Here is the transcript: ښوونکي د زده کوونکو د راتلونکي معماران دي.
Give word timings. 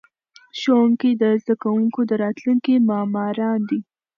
ښوونکي 0.59 1.11
د 1.21 1.23
زده 1.41 1.55
کوونکو 1.63 1.99
د 2.09 2.11
راتلونکي 2.23 2.73
معماران 2.89 3.59
دي. 3.69 3.79